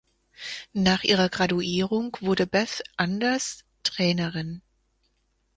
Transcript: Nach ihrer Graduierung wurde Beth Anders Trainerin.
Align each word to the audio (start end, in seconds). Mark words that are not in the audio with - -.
Nach 0.73 1.03
ihrer 1.03 1.29
Graduierung 1.29 2.17
wurde 2.21 2.47
Beth 2.47 2.83
Anders 2.97 3.65
Trainerin. 3.83 4.63